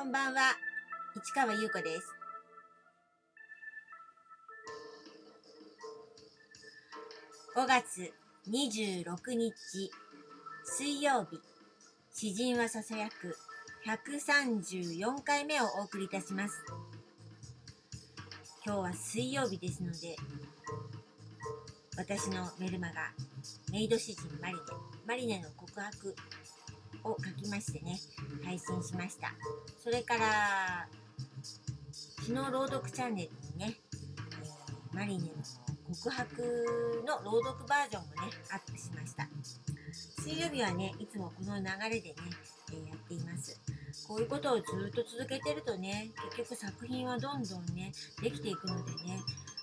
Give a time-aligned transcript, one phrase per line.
[0.00, 0.56] こんばんは、
[1.14, 2.14] 市川優子です。
[7.54, 8.10] 5月
[8.48, 9.90] 26日
[10.64, 11.38] 水曜日、
[12.14, 13.36] 詩人はささやく
[13.86, 16.64] 134回目をお送りいたします。
[18.64, 20.16] 今日は水曜日ですので、
[21.98, 23.12] 私のメルマガ、
[23.70, 24.60] メイド詩人マリネ、
[25.06, 26.16] マリネの告白
[27.04, 27.98] を書きましてね、
[28.44, 29.32] 配信しました。
[29.82, 30.88] それから、
[31.92, 33.74] 昨日朗読チャンネルにね、
[34.42, 35.30] えーマリネの
[35.94, 39.28] 告白の朗読バージョンもね、アップしました。
[40.22, 42.14] 水曜日はね、いつもこの流れでね、
[42.72, 43.60] えーやっています。
[44.06, 47.92] こういうことをずっと続けてるとね、結局作品はどんどんね、
[48.22, 49.20] できていくのでね、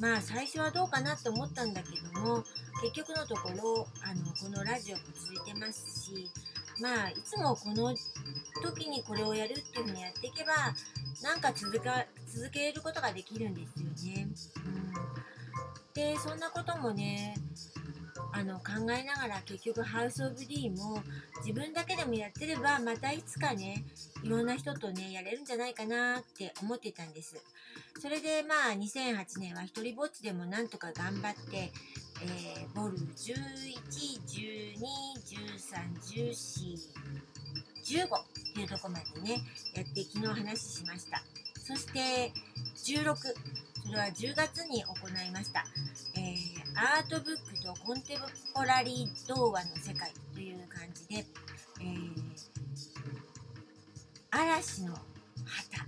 [0.00, 2.44] まあ最初はどうかなって思ったんだけども、
[2.80, 6.30] 結局のところ、あの、このラジオも続いてますし、
[6.80, 7.94] まあいつもこの
[8.62, 10.52] 時にこれをやるっていうふうにやっていけば
[11.22, 14.28] なんか続か続けることができるんですよね。
[14.64, 14.94] うん、
[15.94, 17.34] でそんなこともね
[18.38, 21.02] あの考えながら結局ハウス・オブ・ディも
[21.44, 23.84] 自分だけでもやってればまたいつかね
[24.22, 27.36] いろんな人とねやれるんじゃないかなって思ってたんです。
[28.00, 31.72] それでまあ2008年は一人ぼっちでもなんとか頑張って
[32.22, 33.34] えーボル11、
[34.26, 34.78] 12、
[35.56, 37.08] 13、14、
[37.88, 39.40] 15っていうとこまでね、
[39.74, 41.22] やって昨日話しました。
[41.64, 42.32] そして
[42.76, 45.64] 16、それは10月に行いました。
[46.80, 48.18] アートブックとコンテン
[48.54, 51.26] ポラリー童話の世界という感じで、
[51.80, 52.28] えー
[54.30, 55.84] 嵐の旗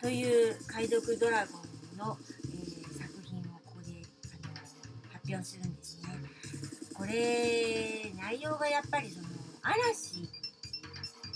[0.00, 1.52] という海賊ドラゴ
[1.94, 4.02] ンの、えー作品をここで
[4.34, 4.54] あの
[5.12, 6.08] 発表するんですね。
[6.92, 9.28] これ内容がやっぱりその
[9.62, 10.28] 嵐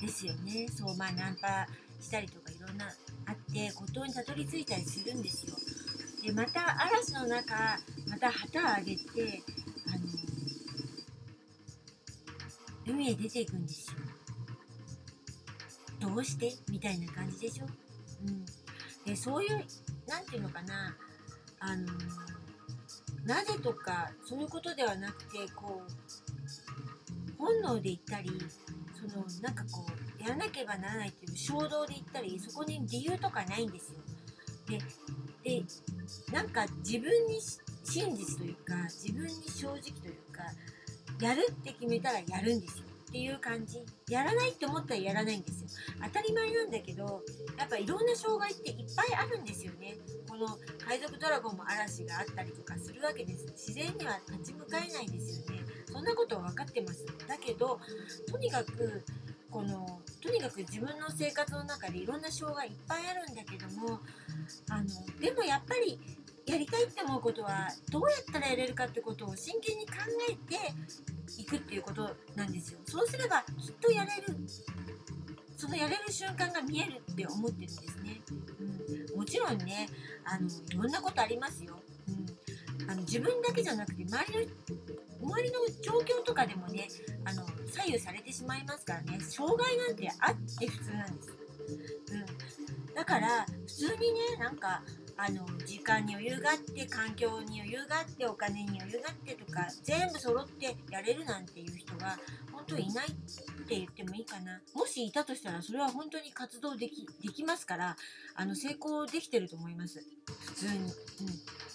[0.00, 0.66] ですよね。
[0.66, 1.68] そうまあナンパ
[2.00, 2.86] したりとかいろんな
[3.26, 5.54] あって孤島にたどり着いたりするんですよ。
[6.22, 7.54] でまた嵐の中
[8.08, 9.42] また旗を上げて
[9.88, 10.04] あの
[12.86, 13.96] 海へ出ていくんですよ。
[16.00, 16.52] どうして？
[16.70, 17.66] みたいな感じでしょ？
[18.26, 18.44] うん、
[19.04, 19.64] でそういう
[20.06, 20.96] なんていうのかな？
[21.60, 21.86] あの
[23.24, 25.90] なぜとかそういうことではなくてこう
[27.38, 28.30] 本能で言ったり
[28.94, 29.86] そのなんかこ
[30.18, 33.98] うやらなければならないっていう衝動で言ったりそこに理由とかないんですよ。
[34.68, 34.78] で
[35.42, 35.62] で
[36.32, 37.40] なんか自分に
[37.84, 40.42] 真実というか自分に正直というか
[41.20, 43.82] やるって決めたらやるんですよっていう感じ。
[44.08, 45.68] やらないって思ったらやらないんですよ。
[46.04, 47.22] 当たり前なんだけど
[47.58, 49.96] やっぱいろんな障害っていっぱいあるんですよね。
[50.28, 50.46] この
[50.86, 53.46] 海賊ドラゴンも嵐があったりとかするわけです。
[53.46, 55.62] 自然には立ち向かえないですよね。
[55.90, 57.04] そんなことは分かってます。
[57.26, 57.80] だけど
[58.30, 59.02] とにかく
[59.50, 63.98] このとにかく自分の生活の中でいろんな障害いっぱいあるんだけども
[64.70, 65.98] あのでもやっぱり
[66.46, 69.92] やりたいって思うことはどうやったらやれるかってことを真剣に考
[70.28, 72.80] えていくっていうことなんですよ。
[72.84, 74.34] そうすればきっとやれる
[75.56, 78.22] そのやれる瞬間が見えるって思ってるんですね、
[79.12, 79.88] うん、もちろんね
[80.24, 81.74] あのいろんなことありますよ、
[82.08, 86.88] うん、あの自分だけじゃなくて周りの周りの状況とかでもね
[87.26, 89.18] あの左右されてしまいますからね。
[89.20, 91.39] 障害なんてあって普通なんです、
[91.72, 94.82] うん、だから普通にねなんか
[95.22, 102.16] あの時間に余裕があって環境に余裕があってお金に余裕があってとか全部揃ってやれるなんていう人は
[102.50, 103.10] 本当いないっ
[103.66, 104.60] て言ってもいいかな。
[104.74, 107.96] もしいたとしたらそれは本当に活動できできますから
[108.34, 110.02] あの成功できてると思います。
[110.46, 110.86] 普通に、うん、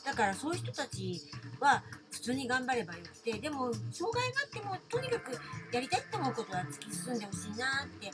[0.03, 1.21] だからそういう人たち
[1.59, 5.39] は普通に頑張ればよくてでも障害があってもとにかく
[5.71, 8.11] やりたいって思うことは突き進んでほしいなって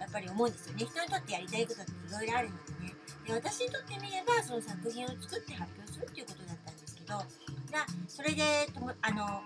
[0.00, 0.84] やっぱり思うんですよね。
[0.84, 2.94] 人にとってやりたいことっていろいろあるのでね。
[3.26, 7.22] で私にとってみればその作品を作って発表するっていうことだったんですけど
[7.68, 9.44] じゃあそれでともあの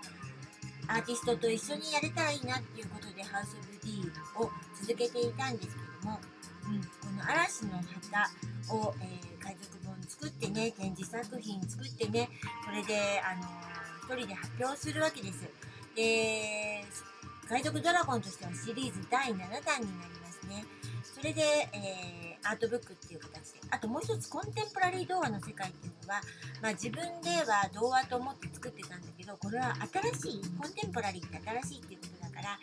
[0.87, 4.49] アーティストと一緒にやれたらいいなっていうことでハウス・オブ・ディーを
[4.79, 6.19] 続けていたんですけども、
[6.67, 6.87] うん、こ
[7.17, 8.31] の嵐の旗
[8.73, 12.29] を、えー海賊本作ってね展示作品作ってね
[12.65, 13.43] それであの
[14.09, 15.47] 一人で発表するわけです。
[15.95, 16.83] で
[17.47, 20.24] 海賊ドラゴンとしてはシリーズ第7弾になります。
[20.45, 20.65] ね。
[21.03, 21.41] それで、
[21.73, 23.59] えーアートブックっていう形で。
[23.71, 26.21] あともう一つコンテンポラリー童話の世界っていうのは、
[26.61, 29.73] まあ、自分では童話と思って作ってたんだけどこれは
[30.13, 32.59] 新しいコンテンポラリーって新しいっていうことだから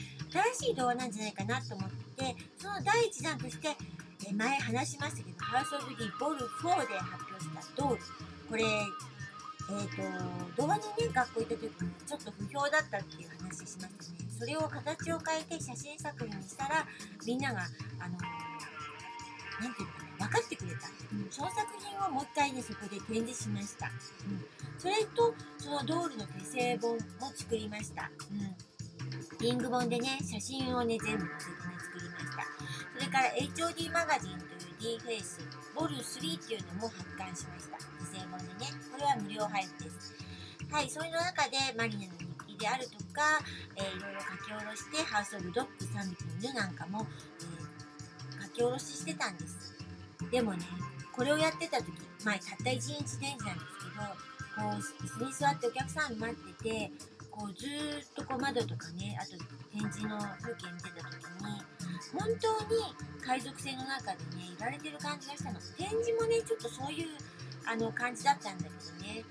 [0.54, 8.02] 新しい童話なんじゃないかなと思ってその第一弾として、えー前話しましたけど「ハウス・オブ・ディ・ボール4」で発表したドール
[8.48, 11.70] これえー、と童話のね学校行った時に
[12.06, 14.21] ちょっと不評だったっていう話しましたね。
[14.42, 16.84] それを形を変えて写真作品にしたら
[17.24, 17.60] みんなが
[18.00, 18.18] あの
[19.62, 24.42] なんていうのかな分かってくれた、うん、その作品をもう一回ねそこで展示しました、うん、
[24.82, 32.42] それとそのドールの手製本も作りました、うん、リング本でね写真をね全部載せてね作りました。
[32.98, 34.44] それから HOD マガジンと
[34.82, 35.38] いう D フェイス
[35.72, 36.02] ボル3
[36.34, 37.78] っていうのも発刊しました。
[38.10, 38.70] 手製本でね。
[38.90, 40.14] これは無料配布です。
[40.70, 42.31] はいそれの中でマリナの
[42.62, 43.42] であるとか、
[43.74, 47.04] えーいろいろ書き下ろしてハウス・オブ・ドッグ3匹の犬なんかも、
[47.40, 47.82] えー
[48.42, 49.74] 書き下ろししてたんです。
[50.30, 50.64] でもね
[51.10, 51.90] これをやってた時
[52.24, 54.06] まあたった1日展示なんですけど
[54.54, 56.92] こう椅子に座ってお客さん待ってて
[57.30, 59.32] こうずーっとこう窓とかねあと
[59.72, 61.60] 展示の風景見てた時に
[62.12, 62.94] 本当に
[63.24, 65.58] 海賊船の中でねいられてる感じがしたの。
[65.76, 67.08] 展示もねちょっとそういう
[67.64, 69.24] あの感じだったんだけどね、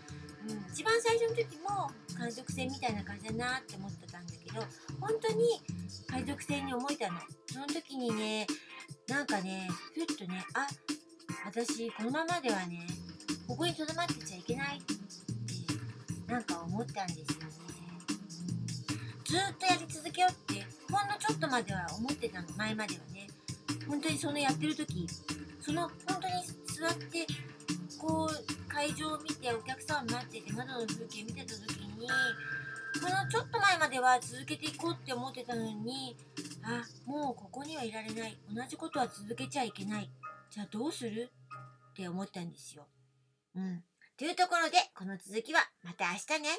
[0.50, 4.62] うん、一番最初の時も海賊船みたいな感じだなって思ってたんだけど
[5.00, 5.60] 本当に
[6.08, 7.20] 海賊船に思えたの。
[7.48, 8.46] その時にね
[9.10, 10.68] なんかねふっとねあ
[11.46, 12.86] 私このままではね
[13.48, 14.94] ここにとどまってちゃいけないって
[16.32, 17.28] なんか思ったんですよね、
[19.26, 22.48] ずっとやり続けようってほんのちょっとまでは思ってたの。
[22.56, 23.28] 前まではね。
[23.88, 25.08] 本当にそのやってる時
[25.60, 26.34] その本当に
[26.68, 27.26] 座って
[27.98, 32.08] こう会場を見てお客さんを待ってて窓の風景見てた時に
[33.02, 36.18] このちょっと前までは続けていこうって思ってたのに
[36.64, 40.12] あもうここにはいられない同じことは続けちゃいけない
[40.50, 41.30] じゃあどうする？
[41.92, 42.88] って思ったんですよ。
[43.56, 43.84] うん。
[44.18, 46.50] というところでこの続きはまた明日ね。